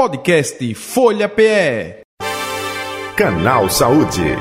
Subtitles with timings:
[0.00, 2.00] Podcast Folha PE.
[3.14, 4.34] Canal Saúde.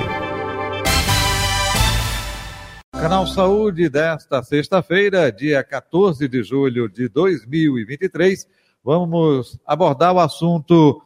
[2.93, 8.47] Canal Saúde desta sexta-feira, dia 14 de julho de 2023,
[8.81, 11.03] vamos abordar o assunto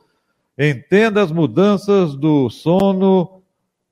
[0.55, 3.41] Entenda as mudanças do sono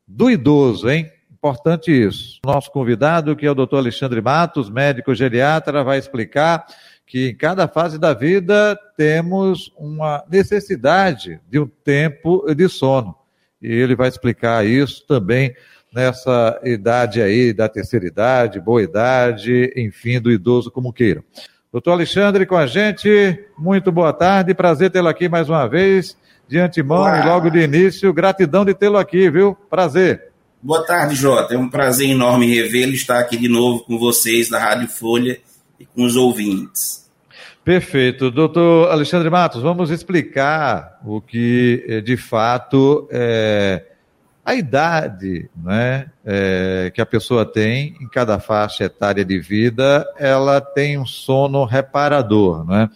[0.07, 1.11] do idoso, hein?
[1.31, 2.39] Importante isso.
[2.45, 6.67] Nosso convidado, que é o doutor Alexandre Matos, médico geriatra, vai explicar
[7.11, 13.13] que em cada fase da vida temos uma necessidade de um tempo de sono.
[13.61, 15.53] E ele vai explicar isso também
[15.93, 21.21] nessa idade aí, da terceira idade, boa idade, enfim, do idoso como queiram.
[21.69, 26.15] Doutor Alexandre com a gente, muito boa tarde, prazer tê-lo aqui mais uma vez,
[26.47, 29.53] de antemão e logo de início, gratidão de tê-lo aqui, viu?
[29.69, 30.29] Prazer.
[30.61, 34.59] Boa tarde, Jota, é um prazer enorme revê-lo, estar aqui de novo com vocês da
[34.59, 35.37] Rádio Folha
[35.77, 37.00] e com os ouvintes.
[37.63, 38.31] Perfeito.
[38.31, 43.85] Doutor Alexandre Matos, vamos explicar o que eh, de fato é
[44.43, 50.59] a idade né, é, que a pessoa tem em cada faixa etária de vida, ela
[50.59, 52.65] tem um sono reparador.
[52.65, 52.89] Né?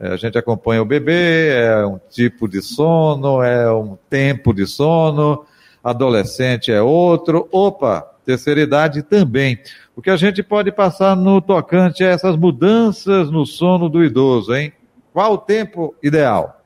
[0.00, 5.44] A gente acompanha o bebê, é um tipo de sono, é um tempo de sono,
[5.82, 7.48] adolescente é outro.
[7.52, 9.58] Opa, terceira idade também.
[9.96, 14.54] O que a gente pode passar no tocante a essas mudanças no sono do idoso,
[14.54, 14.72] hein?
[15.12, 16.60] Qual o tempo ideal?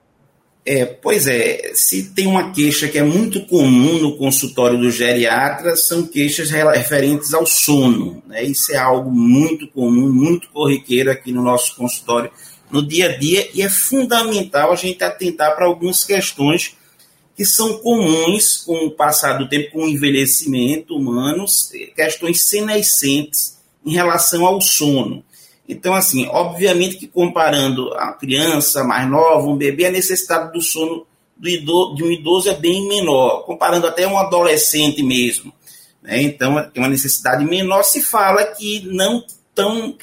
[0.67, 5.77] É, pois é, se tem uma queixa que é muito comum no consultório do geriatra,
[5.77, 8.23] são queixas referentes ao sono.
[8.27, 8.45] Né?
[8.45, 12.31] Isso é algo muito comum, muito corriqueiro aqui no nosso consultório
[12.71, 16.75] no dia a dia, e é fundamental a gente atentar para algumas questões
[17.37, 21.45] que são comuns com o passar do tempo, com o envelhecimento humano,
[21.95, 25.25] questões senescentes em relação ao sono.
[25.69, 31.07] Então, assim, obviamente que comparando a criança mais nova, um bebê, a necessidade do sono
[31.37, 35.53] do idoso, de um idoso é bem menor, comparando até um adolescente mesmo.
[36.03, 36.23] Né?
[36.23, 37.83] Então, tem uma necessidade menor.
[37.83, 39.25] Se fala que não
[39.55, 39.97] tão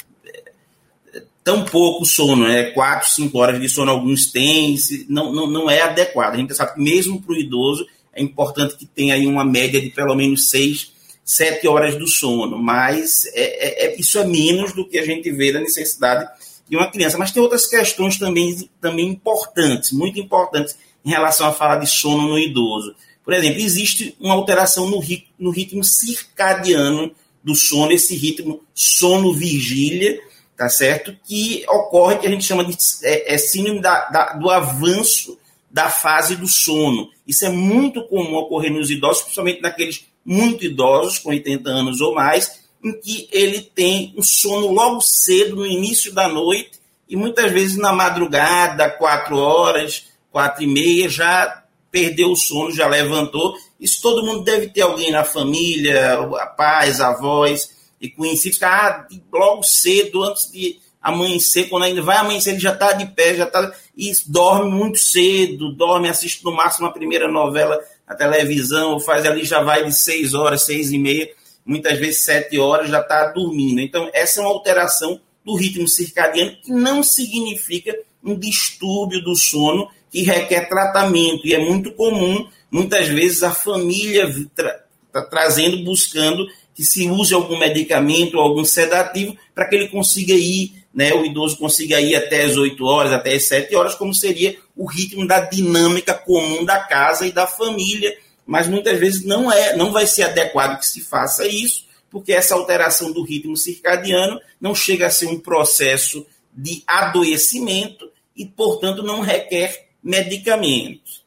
[1.44, 2.66] tão pouco sono, né?
[2.72, 4.76] Quatro, cinco horas de sono alguns têm,
[5.10, 6.34] não, não, não é adequado.
[6.34, 9.82] A gente sabe que mesmo para o idoso é importante que tenha aí uma média
[9.82, 10.92] de pelo menos seis,
[11.24, 15.32] sete horas do sono, mas é, é, é, isso é menos do que a gente
[15.32, 16.30] vê da necessidade
[16.70, 17.18] de uma criança.
[17.18, 22.28] Mas tem outras questões também, também importantes, muito importantes em relação à fala de sono
[22.28, 22.96] no idoso.
[23.24, 25.02] Por exemplo, existe uma alteração no,
[25.40, 27.12] no ritmo circadiano
[27.44, 30.20] do sono, esse ritmo sono-vigília,
[30.62, 31.18] tá certo?
[31.26, 35.40] Que ocorre, que a gente chama de é, é síndrome da, da, do avanço
[35.72, 37.10] da fase do sono.
[37.26, 42.14] Isso é muito comum ocorrer nos idosos, principalmente naqueles muito idosos, com 80 anos ou
[42.14, 46.74] mais, em que ele tem um sono logo cedo, no início da noite,
[47.10, 52.88] e muitas vezes na madrugada, quatro horas, quatro e meia, já perdeu o sono, já
[52.88, 53.56] levantou.
[53.80, 56.20] Isso todo mundo deve ter alguém na família,
[56.56, 62.52] pais, avós, e conhecidos que ah, logo cedo, antes de amanhecer, quando ainda vai amanhecer,
[62.52, 63.72] ele já está de pé, já está.
[63.96, 69.46] E dorme muito cedo, dorme, assiste no máximo a primeira novela na televisão, faz ali,
[69.46, 71.30] já vai de seis horas, seis e meia,
[71.66, 73.80] muitas vezes sete horas, já está dormindo.
[73.80, 79.90] Então, essa é uma alteração do ritmo circadiano que não significa um distúrbio do sono
[80.12, 81.48] que requer tratamento.
[81.48, 84.82] E é muito comum, muitas vezes, a família tra
[85.12, 90.34] tá trazendo, buscando que se use algum medicamento ou algum sedativo para que ele consiga
[90.34, 94.14] ir, né, o idoso consiga ir até as 8 horas, até as 7 horas, como
[94.14, 98.16] seria o ritmo da dinâmica comum da casa e da família,
[98.46, 102.56] mas muitas vezes não é, não vai ser adequado que se faça isso, porque essa
[102.56, 109.22] alteração do ritmo circadiano não chega a ser um processo de adoecimento e, portanto, não
[109.22, 111.22] requer medicamentos.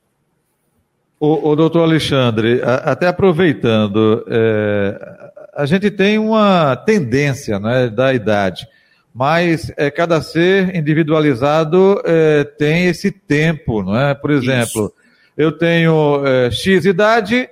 [1.19, 5.14] O, o doutor Alexandre, a, até aproveitando, é,
[5.57, 8.67] a gente tem uma tendência né, da idade,
[9.15, 14.15] mas é, cada ser individualizado é, tem esse tempo, não é?
[14.15, 14.95] Por exemplo, Isso.
[15.37, 17.49] eu tenho é, X idade,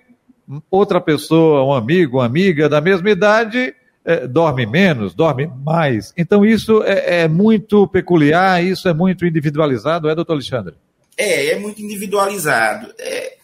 [0.71, 3.75] outra pessoa, um amigo, uma amiga da mesma idade,
[4.05, 6.13] é, dorme menos, dorme mais.
[6.17, 10.75] Então isso é, é, muito peculiar, isso é muito individualizado, é, doutor Alexandre?
[11.17, 12.93] É, é muito individualizado.
[12.99, 13.37] É,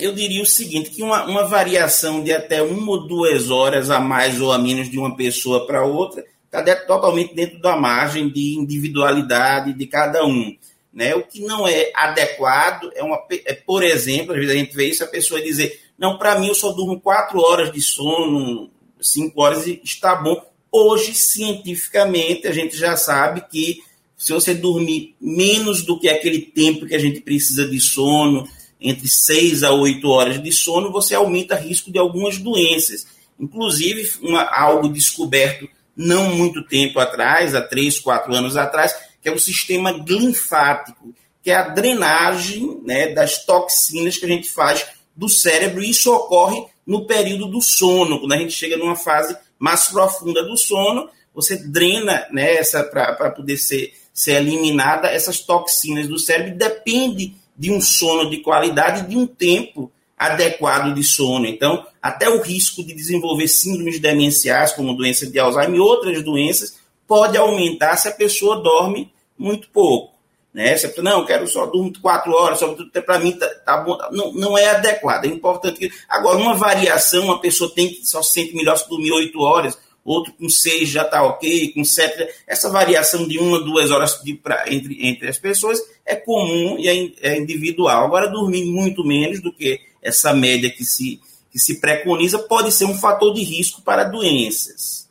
[0.00, 4.00] eu diria o seguinte, que uma, uma variação de até uma ou duas horas a
[4.00, 8.56] mais ou a menos de uma pessoa para outra está totalmente dentro da margem de
[8.56, 10.56] individualidade de cada um.
[10.92, 11.14] Né?
[11.14, 14.88] O que não é adequado é, uma, é, por exemplo, às vezes a gente vê
[14.88, 18.70] isso, a pessoa dizer, não, para mim eu só durmo quatro horas de sono,
[19.00, 20.42] cinco horas e está bom.
[20.72, 23.78] Hoje, cientificamente, a gente já sabe que
[24.16, 28.46] se você dormir menos do que aquele tempo que a gente precisa de sono,
[28.80, 33.06] entre 6 a 8 horas de sono, você aumenta risco de algumas doenças.
[33.38, 39.32] Inclusive, uma, algo descoberto não muito tempo atrás, há 3, 4 anos atrás, que é
[39.32, 45.28] o sistema linfático, que é a drenagem né, das toxinas que a gente faz do
[45.28, 45.82] cérebro.
[45.82, 50.42] E isso ocorre no período do sono, quando a gente chega numa fase mais profunda
[50.42, 52.56] do sono, você drena né,
[52.90, 56.56] para poder ser, ser eliminada essas toxinas do cérebro.
[56.56, 61.44] Depende de um sono de qualidade e de um tempo adequado de sono.
[61.44, 66.78] Então, até o risco de desenvolver síndromes demenciais, como doença de Alzheimer e outras doenças,
[67.06, 70.14] pode aumentar se a pessoa dorme muito pouco.
[70.54, 70.74] Né?
[70.78, 72.74] Se a não, quero só dormir quatro horas, só
[73.04, 73.98] para mim tá, tá, bom.
[74.10, 75.26] Não, não é adequado.
[75.26, 75.92] É importante que.
[76.08, 79.78] Agora, uma variação, uma pessoa tem que só se sente melhor se dormir oito horas,
[80.04, 82.28] outro com seis já está ok, com sete.
[82.46, 86.88] Essa variação de uma, duas horas de, pra, entre, entre as pessoas é comum e
[86.88, 88.04] é, é individual.
[88.04, 91.20] Agora, dormir muito menos do que essa média que se,
[91.52, 95.08] que se preconiza pode ser um fator de risco para doenças.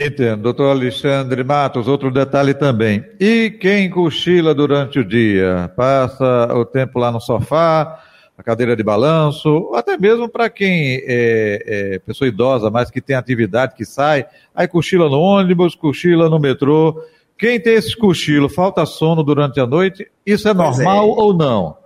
[0.00, 0.44] Entendo.
[0.44, 3.04] Doutor Alexandre Matos, outro detalhe também.
[3.20, 5.70] E quem cochila durante o dia?
[5.76, 8.02] Passa o tempo lá no sofá,
[8.40, 13.00] a cadeira de balanço, ou até mesmo para quem é, é, pessoa idosa, mas que
[13.00, 17.02] tem atividade, que sai, aí cochila no ônibus, cochila no metrô.
[17.38, 21.22] Quem tem esse cochilo, falta sono durante a noite, isso é pois normal é.
[21.22, 21.76] ou não?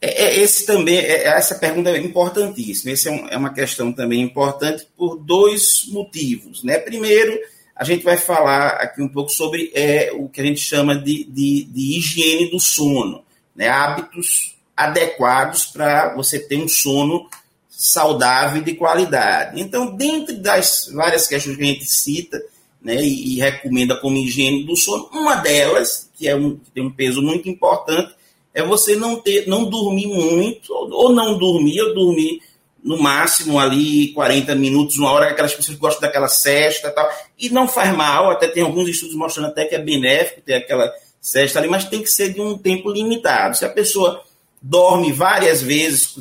[0.00, 2.92] É, é, esse também, é, essa pergunta é importantíssima.
[2.92, 6.64] Essa é, um, é, uma questão também importante por dois motivos.
[6.64, 6.78] Né?
[6.78, 7.38] Primeiro,
[7.74, 11.24] a gente vai falar aqui um pouco sobre é, o que a gente chama de,
[11.24, 13.22] de, de higiene do sono,
[13.54, 13.68] né?
[13.68, 17.28] hábitos adequados para você ter um sono
[17.68, 19.60] saudável e de qualidade.
[19.60, 22.40] Então, dentre das várias questões que a gente cita
[22.80, 26.84] né, e, e recomenda como higiene do sono, uma delas, que, é um, que tem
[26.84, 28.14] um peso muito importante,
[28.54, 32.40] é você não ter, não dormir muito, ou não dormir, ou dormir
[32.82, 37.10] no máximo ali 40 minutos, uma hora, aquelas pessoas que gostam daquela cesta e tal,
[37.36, 40.92] e não faz mal, até tem alguns estudos mostrando até que é benéfico ter aquela
[41.20, 43.56] cesta ali, mas tem que ser de um tempo limitado.
[43.56, 44.22] Se a pessoa
[44.60, 46.14] dorme várias vezes,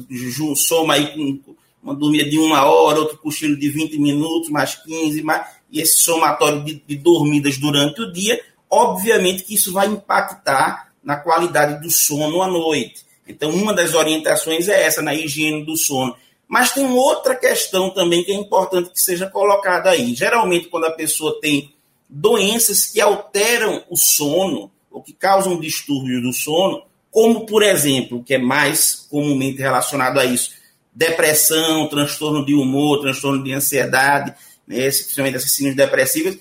[0.55, 5.21] soma aí com uma dormida de uma hora, outro cochilo de 20 minutos, mais 15,
[5.23, 8.39] mais, e esse somatório de, de dormidas durante o dia,
[8.69, 13.05] obviamente que isso vai impactar na qualidade do sono à noite.
[13.27, 16.15] Então, uma das orientações é essa, na higiene do sono.
[16.47, 20.15] Mas tem outra questão também que é importante que seja colocada aí.
[20.15, 21.73] Geralmente, quando a pessoa tem
[22.09, 26.83] doenças que alteram o sono, ou que causam distúrbios do sono,
[27.17, 30.51] como, por exemplo, que é mais comumente relacionado a isso,
[30.93, 34.35] depressão, transtorno de humor, transtorno de ansiedade,
[34.67, 36.37] né, principalmente essas síndromes depressivas,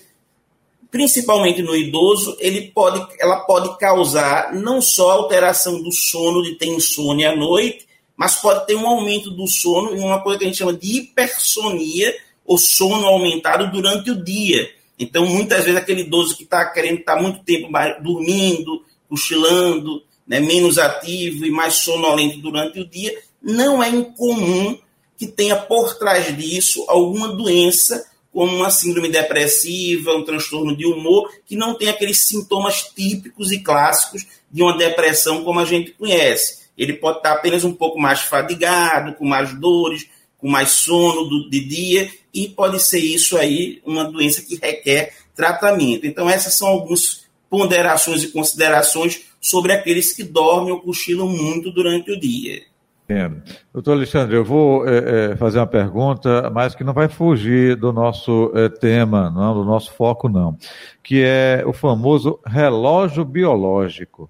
[0.91, 6.67] principalmente no idoso, ele pode, ela pode causar não só alteração do sono, de ter
[6.67, 10.47] insônia à noite, mas pode ter um aumento do sono e uma coisa que a
[10.47, 12.15] gente chama de hipersonia,
[12.45, 14.69] ou sono aumentado durante o dia.
[14.99, 17.67] Então, muitas vezes, aquele idoso que está querendo estar tá muito tempo
[18.03, 24.77] dormindo, cochilando, né, menos ativo e mais sonolento durante o dia, não é incomum
[25.17, 31.27] que tenha por trás disso alguma doença como uma síndrome depressiva, um transtorno de humor,
[31.43, 36.67] que não tem aqueles sintomas típicos e clássicos de uma depressão como a gente conhece.
[36.77, 40.07] Ele pode estar apenas um pouco mais fadigado, com mais dores,
[40.37, 45.15] com mais sono do, de dia, e pode ser isso aí uma doença que requer
[45.35, 46.05] tratamento.
[46.05, 52.11] Então, essas são algumas ponderações e considerações sobre aqueles que dormem ou cochilam muito durante
[52.11, 52.61] o dia.
[53.09, 53.31] É.
[53.73, 57.93] Doutor Alexandre, eu vou é, é, fazer uma pergunta, mas que não vai fugir do
[57.93, 60.57] nosso é, tema, não, do nosso foco, não,
[61.01, 64.29] que é o famoso relógio biológico.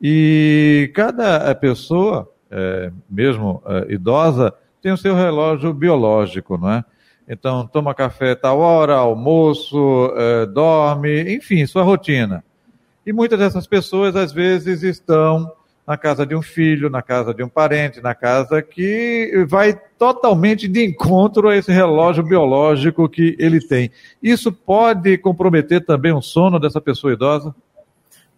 [0.00, 6.84] E cada é, pessoa, é, mesmo idosa, tem o seu relógio biológico, não é?
[7.26, 10.12] Então, toma café tal hora, almoço,
[10.52, 12.44] dorme, enfim, sua rotina.
[13.06, 15.50] E muitas dessas pessoas, às vezes, estão
[15.86, 20.68] na casa de um filho, na casa de um parente, na casa que vai totalmente
[20.68, 23.90] de encontro a esse relógio biológico que ele tem.
[24.22, 27.54] Isso pode comprometer também o sono dessa pessoa idosa?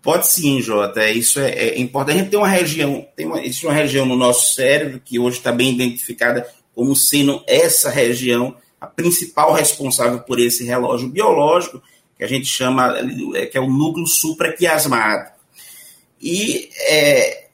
[0.03, 1.09] Pode sim, Jota.
[1.11, 2.17] Isso é, é importante.
[2.17, 5.39] A gente tem uma região, tem uma, existe uma região no nosso cérebro que hoje
[5.39, 11.83] está bem identificada como sendo essa região a principal responsável por esse relógio biológico,
[12.17, 12.95] que a gente chama,
[13.51, 15.31] que é o núcleo supraquiasmado.
[16.21, 17.49] E é,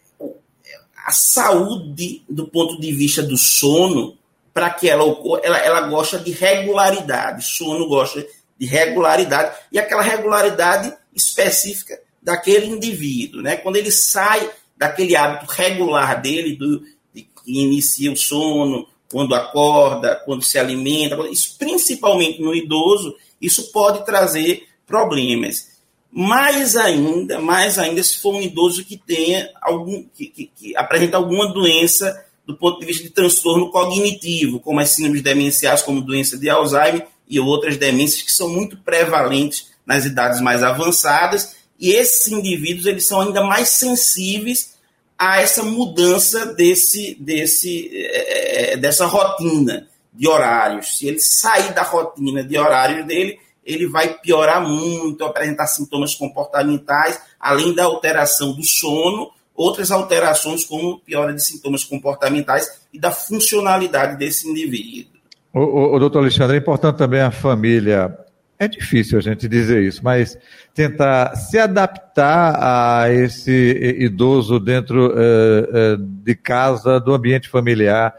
[1.07, 4.17] a saúde, do ponto de vista do sono,
[4.53, 7.45] para que ela ocorra, ela, ela gosta de regularidade.
[7.45, 8.25] Sono gosta
[8.59, 9.57] de regularidade.
[9.73, 13.57] E aquela regularidade específica daquele indivíduo, né?
[13.57, 16.81] Quando ele sai daquele hábito regular dele, do,
[17.13, 23.73] de, que inicia o sono, quando acorda, quando se alimenta, isso principalmente no idoso, isso
[23.73, 25.71] pode trazer problemas.
[26.13, 31.17] Mais ainda, mais ainda se for um idoso que tenha algum, que, que, que apresenta
[31.17, 36.37] alguma doença do ponto de vista de transtorno cognitivo, como as síndromes demenciais, como doença
[36.37, 42.27] de Alzheimer e outras demências que são muito prevalentes nas idades mais avançadas, e esses
[42.29, 44.75] indivíduos eles são ainda mais sensíveis
[45.17, 49.90] a essa mudança desse, desse, é, dessa rotina
[50.21, 50.99] de horários.
[50.99, 57.19] Se ele sair da rotina de horários dele, ele vai piorar muito, apresentar sintomas comportamentais,
[57.41, 64.19] além da alteração do sono, outras alterações como piora de sintomas comportamentais e da funcionalidade
[64.19, 65.19] desse indivíduo.
[65.55, 68.15] O, o, o doutor Alexandre, é importante também a família.
[68.59, 70.37] É difícil a gente dizer isso, mas
[70.75, 78.15] tentar se adaptar a esse idoso dentro eh, eh, de casa, do ambiente familiar.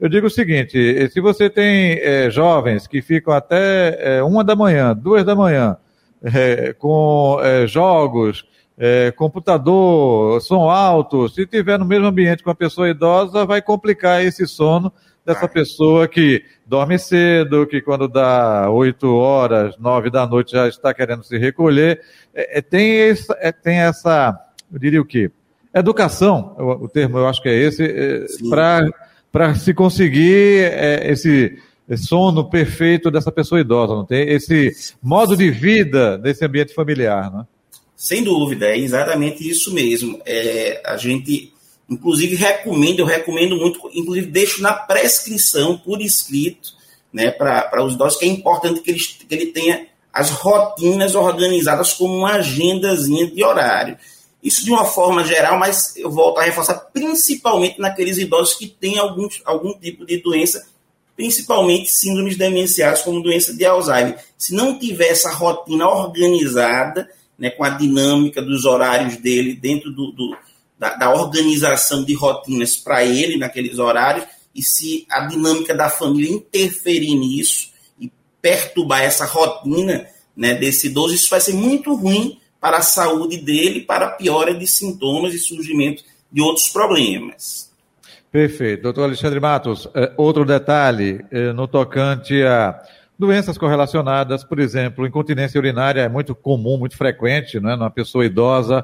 [0.00, 4.94] Eu digo o seguinte: se você tem eh, jovens que ficam até uma da manhã,
[4.94, 5.76] duas da manhã,
[6.78, 8.44] com jogos,
[8.76, 14.24] é, computador, som alto, se tiver no mesmo ambiente com a pessoa idosa, vai complicar
[14.24, 14.92] esse sono
[15.24, 20.92] dessa pessoa que dorme cedo, que quando dá 8 horas, 9 da noite já está
[20.92, 22.00] querendo se recolher.
[22.34, 24.38] É, é, tem, essa, é, tem essa,
[24.70, 25.30] eu diria o quê?
[25.72, 28.26] Educação, o, o termo eu acho que é esse, é,
[29.34, 31.58] para se conseguir é, esse
[31.96, 34.28] sono perfeito dessa pessoa idosa, não tem?
[34.28, 34.70] Esse
[35.02, 37.46] modo de vida desse ambiente familiar, não é?
[37.96, 40.20] Sem dúvida, é exatamente isso mesmo.
[40.24, 41.52] É, a gente,
[41.90, 46.68] inclusive, recomenda, eu recomendo muito, inclusive deixo na prescrição por escrito,
[47.12, 51.92] né, para os idosos, que é importante que, eles, que ele tenha as rotinas organizadas
[51.92, 53.98] como uma agendazinha de horário.
[54.44, 58.98] Isso de uma forma geral, mas eu volto a reforçar, principalmente naqueles idosos que têm
[58.98, 60.68] algum, algum tipo de doença,
[61.16, 64.22] principalmente síndromes demenciais, como doença de Alzheimer.
[64.36, 67.08] Se não tiver essa rotina organizada,
[67.38, 70.36] né, com a dinâmica dos horários dele dentro do, do
[70.78, 76.30] da, da, organização de rotinas para ele naqueles horários, e se a dinâmica da família
[76.30, 82.78] interferir nisso e perturbar essa rotina né, desse idoso, isso vai ser muito ruim para
[82.78, 86.02] a saúde dele, para a piora de sintomas e surgimento
[86.32, 87.70] de outros problemas.
[88.32, 88.84] Perfeito.
[88.84, 92.80] Doutor Alexandre Matos, é, outro detalhe é, no tocante a
[93.18, 98.82] Doenças correlacionadas, por exemplo, incontinência urinária é muito comum, muito frequente, né, numa pessoa idosa.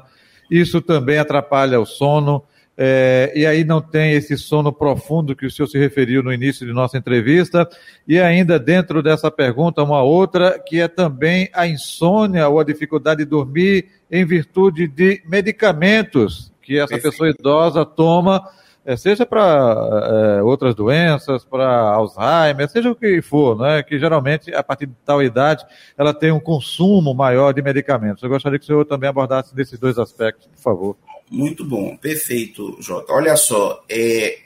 [0.49, 2.43] Isso também atrapalha o sono.
[2.77, 6.65] É, e aí não tem esse sono profundo que o senhor se referiu no início
[6.65, 7.67] de nossa entrevista.
[8.07, 13.23] E ainda dentro dessa pergunta, uma outra, que é também a insônia ou a dificuldade
[13.23, 18.41] de dormir em virtude de medicamentos que essa pessoa idosa toma
[18.83, 24.53] é, seja para é, outras doenças, para Alzheimer, seja o que for, né, que geralmente,
[24.53, 25.63] a partir de tal idade,
[25.95, 28.23] ela tem um consumo maior de medicamentos.
[28.23, 30.97] Eu gostaria que o senhor também abordasse desses dois aspectos, por favor.
[31.31, 33.13] Muito bom, perfeito, Jota.
[33.13, 34.39] Olha só, é,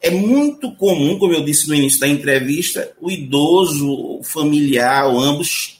[0.00, 5.78] é muito comum, como eu disse no início da entrevista, o idoso, o familiar, ambos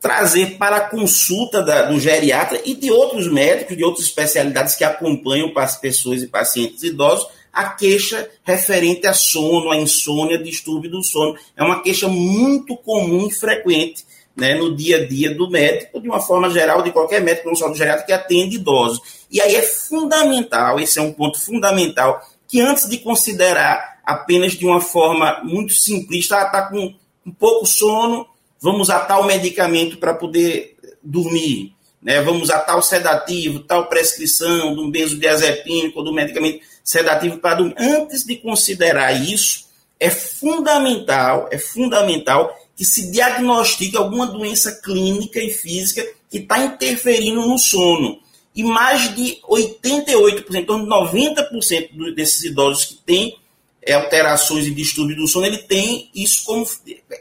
[0.00, 4.84] trazer para a consulta da, do geriatra e de outros médicos, de outras especialidades que
[4.84, 10.90] acompanham para as pessoas e pacientes idosos, a queixa referente a sono, a insônia, distúrbio
[10.90, 11.36] do sono.
[11.54, 14.05] É uma queixa muito comum e frequente
[14.36, 17.56] né, no dia a dia do médico, de uma forma geral, de qualquer médico, não
[17.56, 19.00] só do geriatra, que atende idosos.
[19.30, 24.66] E aí é fundamental, esse é um ponto fundamental, que antes de considerar apenas de
[24.66, 28.26] uma forma muito simplista, ah, está com um pouco sono,
[28.60, 32.20] vamos usar tal medicamento para poder dormir, né?
[32.20, 37.74] vamos usar tal sedativo, tal prescrição um benzodiazepínico do medicamento sedativo para dormir.
[37.78, 39.66] Antes de considerar isso,
[39.98, 47.40] é fundamental, é fundamental que se diagnostique alguma doença clínica e física que está interferindo
[47.40, 48.20] no sono.
[48.54, 53.38] E mais de 88%, em torno de 90% desses idosos que têm
[53.82, 56.66] é, alterações e distúrbios do sono, ele tem isso como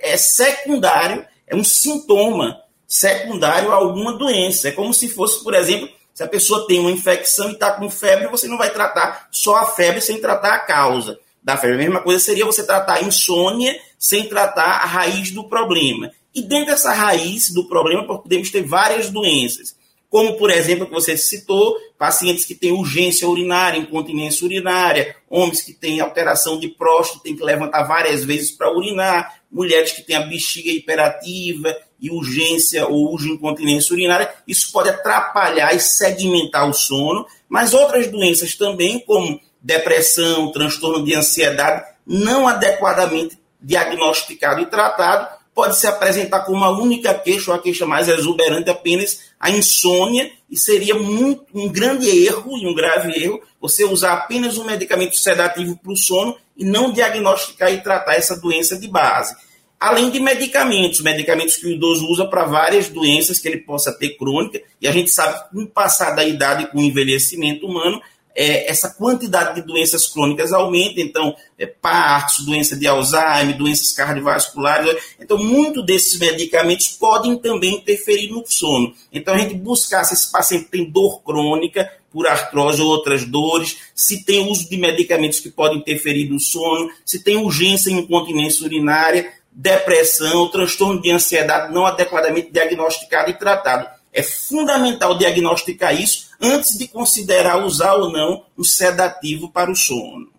[0.02, 4.68] é secundário, é um sintoma secundário a alguma doença.
[4.68, 7.90] É como se fosse, por exemplo, se a pessoa tem uma infecção e está com
[7.90, 11.75] febre, você não vai tratar só a febre sem tratar a causa da febre.
[11.75, 16.12] A mesma coisa seria você tratar a insônia sem tratar a raiz do problema.
[16.34, 19.75] E dentro dessa raiz do problema, podemos ter várias doenças
[20.16, 25.74] como, por exemplo, que você citou, pacientes que têm urgência urinária, incontinência urinária, homens que
[25.74, 30.22] têm alteração de próstata, têm que levantar várias vezes para urinar, mulheres que têm a
[30.22, 37.25] bexiga hiperativa e urgência ou urge incontinência urinária, isso pode atrapalhar e segmentar o sono,
[37.50, 45.75] mas outras doenças também, como depressão, transtorno de ansiedade, não adequadamente diagnosticado e tratado, pode
[45.79, 50.55] se apresentar como uma única queixa, ou a queixa mais exuberante, apenas a insônia, e
[50.55, 55.75] seria muito, um grande erro e um grave erro você usar apenas um medicamento sedativo
[55.77, 59.36] para o sono e não diagnosticar e tratar essa doença de base.
[59.79, 64.15] Além de medicamentos, medicamentos que o idoso usa para várias doenças que ele possa ter
[64.15, 68.00] crônica, e a gente sabe que com o passar da idade com o envelhecimento humano,
[68.36, 75.15] é, essa quantidade de doenças crônicas aumenta, então, é, Parkinson, doença de Alzheimer, doenças cardiovasculares.
[75.20, 78.94] Então, muito desses medicamentos podem também interferir no sono.
[79.12, 83.77] Então, a gente buscar se esse paciente tem dor crônica, por artrose ou outras dores,
[83.94, 88.65] se tem uso de medicamentos que podem interferir no sono, se tem urgência em incontinência
[88.65, 93.95] urinária, depressão, transtorno de ansiedade não adequadamente diagnosticado e tratado.
[94.15, 100.29] É fundamental diagnosticar isso antes de considerar usar ou não um sedativo para o sono.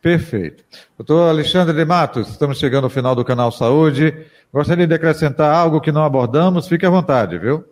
[0.00, 0.64] Perfeito.
[0.96, 4.26] Doutor Alexandre de Matos, estamos chegando ao final do canal Saúde.
[4.50, 6.66] Gostaria de acrescentar algo que não abordamos?
[6.66, 7.62] Fique à vontade, viu?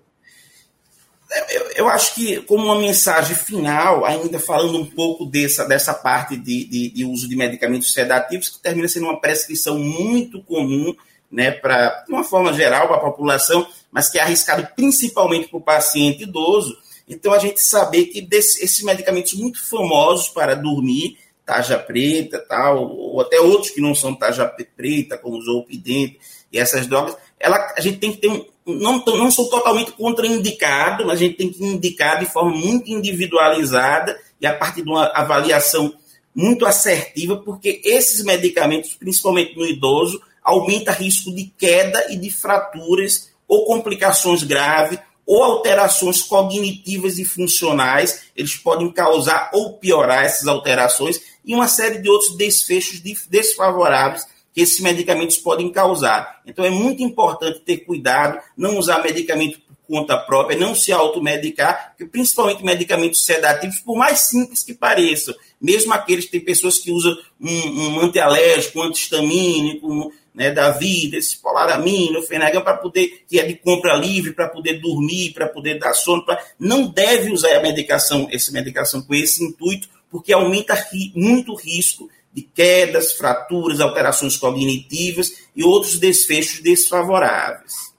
[1.50, 6.36] Eu, eu acho que, como uma mensagem final, ainda falando um pouco dessa, dessa parte
[6.36, 10.94] de, de, de uso de medicamentos sedativos, que termina sendo uma prescrição muito comum,
[11.34, 15.58] né, pra, de uma forma geral, para a população, mas que é arriscado principalmente para
[15.58, 16.76] o paciente idoso.
[17.08, 22.88] Então, a gente saber que desse, esses medicamentos muito famosos para dormir, taja preta, tal,
[22.88, 26.16] ou até outros que não são taja preta, como zolpidem
[26.52, 31.04] e essas drogas, ela, a gente tem que ter um, não, não são totalmente contraindicados,
[31.04, 35.06] mas a gente tem que indicar de forma muito individualizada e a partir de uma
[35.08, 35.92] avaliação
[36.34, 43.30] muito assertiva, porque esses medicamentos, principalmente no idoso, aumenta risco de queda e de fraturas
[43.48, 51.20] ou complicações graves ou alterações cognitivas e funcionais, eles podem causar ou piorar essas alterações
[51.44, 56.40] e uma série de outros desfechos desfavoráveis que esses medicamentos podem causar.
[56.46, 61.94] Então é muito importante ter cuidado, não usar medicamento por conta própria, não se automedicar,
[62.12, 67.16] principalmente medicamentos sedativos, por mais simples que pareçam, mesmo aqueles que tem pessoas que usam
[67.40, 73.38] um, um antialérgico, um antihistamínico, né, da vida, esse polaramina, o fenagan, para poder, que
[73.38, 77.56] é de compra livre, para poder dormir, para poder dar sono, pra, não deve usar
[77.56, 83.12] a medicação, essa medicação com esse intuito, porque aumenta ri, muito o risco de quedas,
[83.12, 87.94] fraturas, alterações cognitivas e outros desfechos desfavoráveis.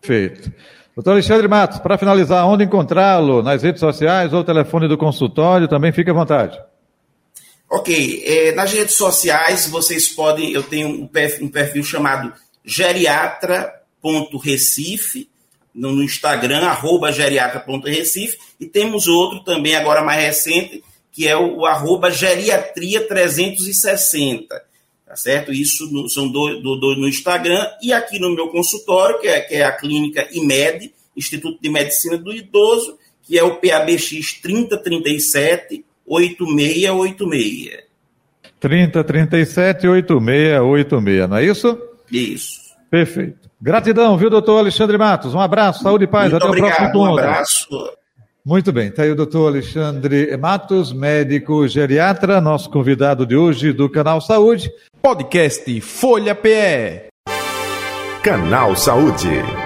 [0.00, 0.52] Perfeito.
[0.96, 3.42] Doutor Alexandre Matos, para finalizar, onde encontrá-lo?
[3.42, 5.68] Nas redes sociais ou telefone do consultório?
[5.68, 6.58] Também fique à vontade.
[7.68, 12.32] Ok, é, nas redes sociais vocês podem, eu tenho um perfil, um perfil chamado
[12.64, 15.28] geriatra.recife,
[15.74, 21.56] no, no Instagram, arroba geriatra.recife, e temos outro também, agora mais recente, que é o,
[21.58, 24.64] o arroba geriatria 360.
[25.04, 25.52] Tá certo?
[25.52, 29.40] Isso no, são dois do, do, no Instagram e aqui no meu consultório, que é,
[29.40, 35.84] que é a clínica IMED, Instituto de Medicina do Idoso, que é o PABX 3037
[36.06, 37.84] 8686.
[38.60, 41.78] 3037 8686, não é isso?
[42.10, 42.60] Isso.
[42.90, 43.48] Perfeito.
[43.60, 45.34] Gratidão, viu, doutor Alexandre Matos?
[45.34, 46.30] Um abraço, saúde e paz.
[46.30, 47.18] Muito Até obrigado, o próximo Um ponto.
[47.18, 47.68] abraço.
[48.44, 53.90] Muito bem, está aí o doutor Alexandre Matos, médico geriatra, nosso convidado de hoje do
[53.90, 54.70] Canal Saúde.
[55.02, 57.06] Podcast Folha PE.
[58.22, 59.65] Canal Saúde.